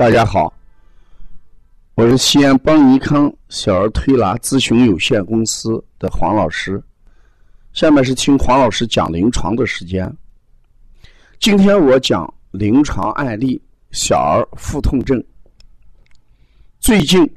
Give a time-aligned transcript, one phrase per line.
[0.00, 0.50] 大家好，
[1.94, 6.82] 我是西安邦尼康小儿推拿咨询有限公司的黄老师。
[7.74, 10.10] 下面是听黄老师讲临床的时间。
[11.38, 13.60] 今天我讲临床案例：
[13.90, 15.22] 小儿腹痛症。
[16.78, 17.30] 最近，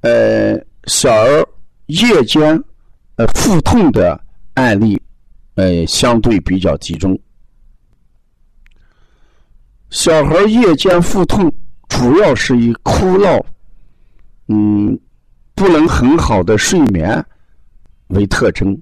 [0.00, 1.46] 呃，小儿
[1.88, 2.58] 夜间
[3.16, 4.18] 呃腹痛的
[4.54, 4.98] 案例，
[5.56, 7.20] 呃，相对比较集中。
[9.90, 11.52] 小孩夜间腹痛。
[11.90, 13.44] 主要是以哭闹，
[14.48, 14.98] 嗯，
[15.54, 17.22] 不能很好的睡眠
[18.08, 18.80] 为特征。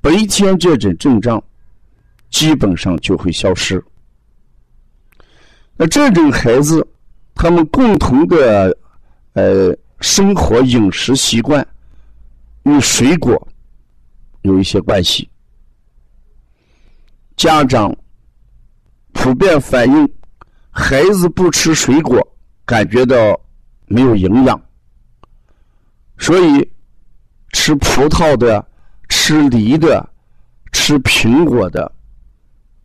[0.00, 1.42] 白天这种症状
[2.30, 3.84] 基本上就会消失。
[5.76, 6.86] 那这种孩子，
[7.34, 8.74] 他们共同的
[9.34, 11.66] 呃生活饮食习惯
[12.62, 13.46] 与水果
[14.40, 15.28] 有一些关系。
[17.36, 17.94] 家长
[19.12, 20.15] 普遍反映。
[20.78, 22.20] 孩子不吃水果，
[22.66, 23.16] 感觉到
[23.86, 24.60] 没有营养，
[26.18, 26.70] 所以
[27.54, 28.62] 吃葡萄的、
[29.08, 30.06] 吃梨的、
[30.72, 31.90] 吃苹果的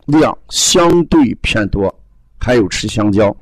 [0.05, 1.93] 量相对偏多，
[2.39, 3.35] 还有吃香蕉。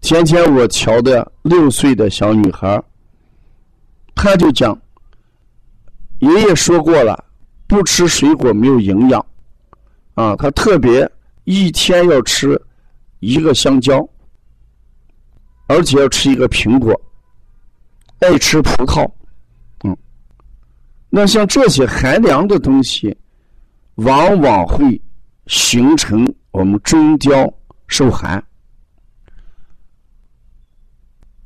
[0.00, 2.82] 前天我瞧的六岁的小女孩，
[4.16, 4.76] 她就讲，
[6.18, 7.24] 爷爷说过了，
[7.68, 9.24] 不吃水果没有营养，
[10.14, 11.08] 啊，她特别。
[11.50, 12.56] 一天要吃
[13.18, 14.08] 一个香蕉，
[15.66, 16.94] 而且要吃一个苹果，
[18.20, 19.04] 爱吃葡萄，
[19.82, 19.96] 嗯，
[21.08, 23.16] 那像这些寒凉的东西，
[23.96, 25.02] 往往会
[25.48, 27.52] 形成我们中焦
[27.88, 28.40] 受寒。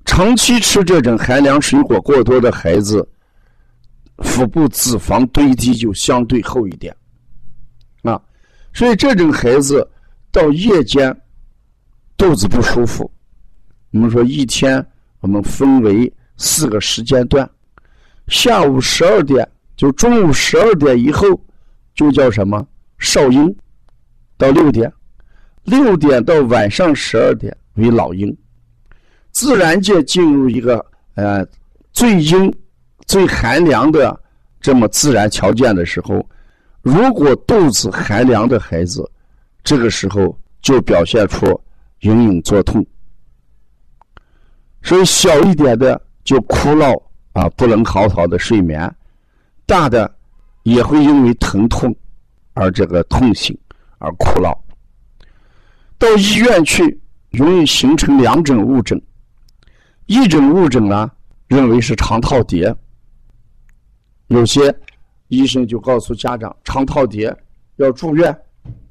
[0.05, 3.09] 长期吃这种寒凉水果过多的孩子，
[4.19, 6.95] 腹部脂肪堆积就相对厚一点，
[8.03, 8.21] 啊，
[8.75, 9.91] 所以这种孩子。
[10.35, 11.17] 到夜间，
[12.17, 13.09] 肚子不舒服。
[13.93, 14.85] 我们说一天，
[15.21, 17.49] 我们分为四个时间段。
[18.27, 21.41] 下午十二点，就中午十二点以后，
[21.95, 22.67] 就叫什么
[22.99, 23.57] 少阴，
[24.37, 24.91] 到六点；
[25.63, 28.37] 六点到晚上十二点为老阴。
[29.31, 30.85] 自然界进入一个
[31.15, 31.47] 呃
[31.93, 32.53] 最阴、
[33.07, 34.21] 最寒凉的
[34.61, 36.29] 这么自然条件的时候，
[36.83, 39.09] 如果肚子寒凉的孩子。
[39.65, 41.59] 这个时候就表现出
[42.01, 42.85] 隐隐作痛，
[44.83, 46.93] 所以小一点的就哭闹
[47.33, 48.87] 啊，不能好好的睡眠；
[49.65, 50.15] 大的
[50.65, 51.97] 也会因为疼痛
[52.53, 53.59] 而这个痛醒
[53.99, 54.63] 而哭闹。
[55.97, 57.01] 到医院去
[57.31, 59.01] 容易形成两种误诊，
[60.05, 61.11] 一种误诊呢
[61.47, 62.75] 认为是肠套叠，
[64.27, 64.77] 有些
[65.29, 67.35] 医生就告诉家长肠套叠
[67.77, 68.39] 要住院。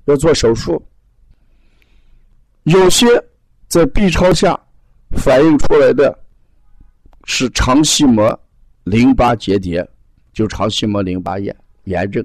[0.06, 0.81] 要做手术，
[2.64, 3.08] 有些
[3.68, 4.59] 在 B 超下
[5.12, 6.18] 反映出来的
[7.25, 8.38] 是肠系膜
[8.84, 9.88] 淋巴结节，
[10.34, 11.56] 就肠系膜淋巴炎
[11.86, 12.24] 炎症。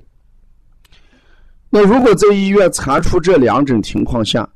[1.70, 4.48] 那如果在医院查出这两种情况下，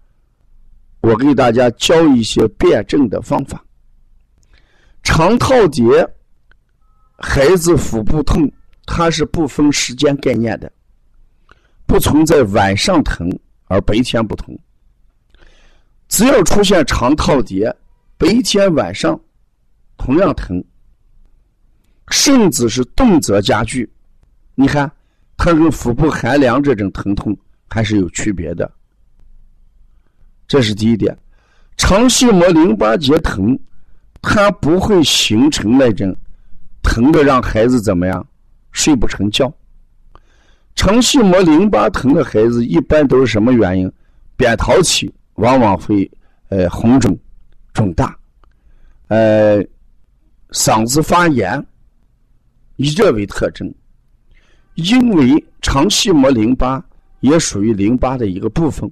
[1.00, 3.62] 我给大家教一些辨证的方法。
[5.03, 6.09] 肠套叠，
[7.19, 8.50] 孩子腹部痛，
[8.87, 10.72] 它是不分时间概念的。
[11.92, 13.30] 不存在晚上疼
[13.66, 14.58] 而白天不疼，
[16.08, 17.70] 只要出现肠套叠，
[18.16, 19.20] 白天晚上
[19.98, 20.64] 同样疼，
[22.08, 23.86] 甚至是动则加剧。
[24.54, 24.91] 你看，
[25.36, 27.36] 它跟腹部寒凉这种疼痛
[27.69, 28.72] 还是有区别的。
[30.48, 31.14] 这是第一点，
[31.76, 33.59] 肠系膜淋巴结疼，
[34.22, 36.16] 它不会形成那种
[36.82, 38.26] 疼的让孩子怎么样
[38.70, 39.53] 睡不成觉。
[40.82, 43.88] 肠系膜淋巴疼的孩子一般都是什么原因？
[44.37, 46.10] 扁桃体往往会
[46.48, 47.16] 呃红肿、
[47.72, 48.18] 肿大，
[49.06, 49.65] 呃
[50.51, 51.65] 嗓子发炎，
[52.74, 53.72] 以这为特征。
[54.74, 56.84] 因为肠系膜淋巴
[57.21, 58.91] 也属于淋巴的一个部分，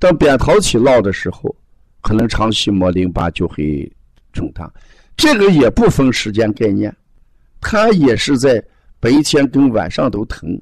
[0.00, 1.54] 当扁桃体闹的时候，
[2.00, 3.88] 可能肠系膜淋巴就会
[4.32, 4.68] 肿大。
[5.16, 6.92] 这个也不分时间概念，
[7.60, 8.60] 它也是在
[8.98, 10.60] 白天跟晚上都疼。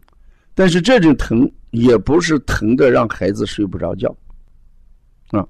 [0.54, 4.14] 但是这种疼也不是疼的让孩子睡不着觉，
[5.30, 5.44] 啊，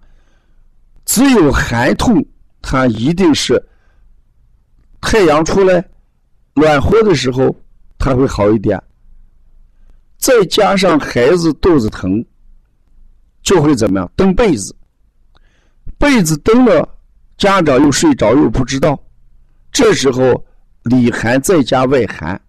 [1.05, 2.25] 只有寒痛，
[2.63, 3.63] 它一定是
[5.03, 5.87] 太阳出来
[6.55, 7.55] 暖和的时候，
[7.99, 8.83] 它会好一点。
[10.17, 12.25] 再加上孩子肚子疼，
[13.43, 14.11] 就会怎么样？
[14.17, 14.75] 蹬被子，
[15.99, 16.89] 被子蹬了，
[17.37, 18.99] 家长又睡着又不知道，
[19.71, 20.43] 这时候
[20.85, 22.41] 里寒再加外寒，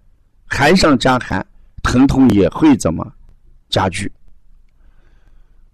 [0.46, 1.46] 寒上加寒。
[1.86, 3.06] 疼痛也会怎么
[3.70, 4.12] 加剧？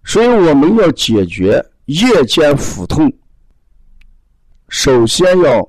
[0.04, 3.12] 所以我们要解决夜间腹痛，
[4.68, 5.68] 首先要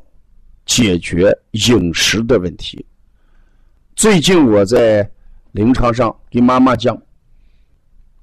[0.67, 2.85] 解决饮食的问题。
[3.95, 5.09] 最近我在
[5.53, 7.01] 临床上给妈妈讲，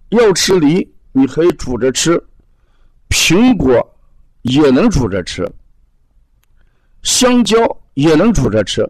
[0.09, 2.17] 要吃梨，你可以煮着吃；
[3.09, 3.95] 苹果
[4.41, 5.49] 也能煮着吃，
[7.01, 7.55] 香蕉
[7.93, 8.87] 也能煮着吃。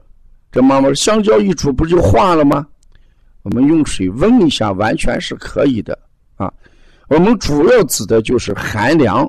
[0.52, 2.68] 这妈妈说，香蕉一煮不就化了吗？
[3.50, 5.98] 我们用水温一下，完全是可以的
[6.36, 6.54] 啊。
[7.08, 9.28] 我们主要指的就是寒凉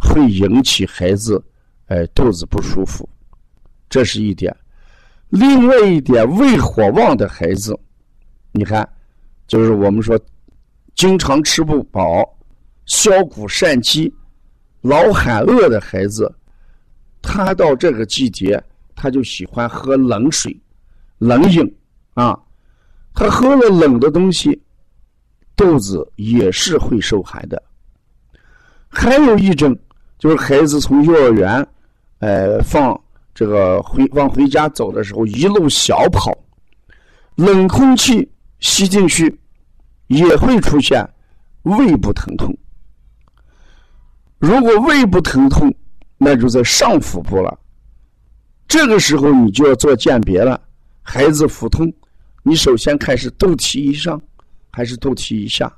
[0.00, 1.40] 会引起孩子
[1.86, 3.08] 哎肚子不舒服，
[3.88, 4.54] 这是一点。
[5.28, 7.78] 另外一点，胃火旺的孩子，
[8.50, 8.86] 你看，
[9.46, 10.18] 就是我们说
[10.96, 12.28] 经常吃不饱、
[12.86, 14.12] 消谷善饥、
[14.80, 16.34] 老喊饿的孩子，
[17.22, 18.60] 他到这个季节，
[18.96, 20.60] 他就喜欢喝冷水、
[21.18, 21.76] 冷饮
[22.14, 22.36] 啊。
[23.22, 24.60] 他喝了冷的东西，
[25.54, 27.62] 肚子也是会受寒的。
[28.88, 29.76] 还有一种
[30.18, 31.64] 就是孩子从幼儿园，
[32.18, 33.00] 呃，放
[33.32, 36.36] 这个回往回家走的时候，一路小跑，
[37.36, 38.28] 冷空气
[38.58, 39.38] 吸进去，
[40.08, 41.08] 也会出现
[41.62, 42.52] 胃部疼痛。
[44.40, 45.72] 如果胃部疼痛，
[46.18, 47.56] 那就在上腹部了。
[48.66, 50.60] 这个时候你就要做鉴别了，
[51.02, 51.92] 孩子腹痛。
[52.42, 54.20] 你首先看是肚脐以上
[54.70, 55.72] 还是肚脐以下？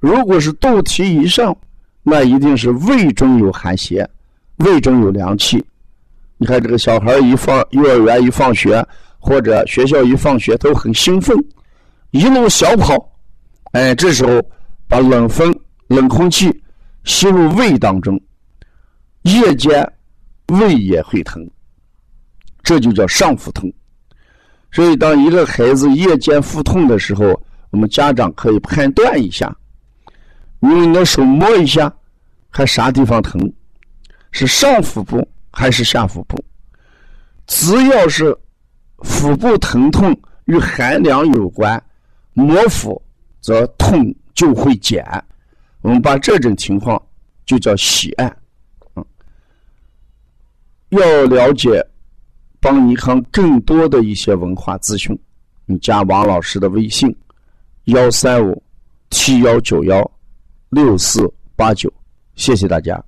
[0.00, 1.56] 如果是肚脐以上，
[2.02, 4.08] 那一定是胃中有寒邪，
[4.56, 5.64] 胃中有凉气。
[6.36, 8.86] 你看这个小孩一放幼儿园一放学，
[9.18, 11.36] 或者学校一放学都很兴奋，
[12.10, 13.12] 一路小跑，
[13.72, 14.40] 哎，这时候
[14.86, 15.52] 把冷风、
[15.88, 16.62] 冷空气
[17.04, 18.20] 吸入胃当中，
[19.22, 19.92] 夜间
[20.48, 21.44] 胃也会疼，
[22.62, 23.72] 这就叫上腹痛。
[24.70, 29.54] 所以，当一个孩子夜间腹痛的时候，我们家长可以判断一下，
[30.60, 31.92] 用你的手摸一下，
[32.52, 33.52] 看啥地方疼，
[34.30, 36.42] 是上腹部还是下腹部？
[37.46, 38.36] 只要是
[38.98, 41.82] 腹部疼痛与寒凉有关，
[42.34, 43.00] 摸腹
[43.40, 45.04] 则痛就会减。
[45.80, 47.00] 我们把这种情况
[47.46, 48.36] 就叫喜按。
[48.96, 49.04] 嗯，
[50.90, 51.82] 要了解。
[52.60, 55.18] 帮尼康更多的一些文化资讯，
[55.66, 57.14] 你加王老师的微信：
[57.84, 58.62] 幺三五
[59.10, 60.10] 七幺九幺
[60.70, 61.92] 六四八九，
[62.34, 63.07] 谢谢大家。